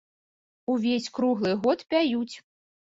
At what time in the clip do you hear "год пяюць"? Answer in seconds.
1.67-2.33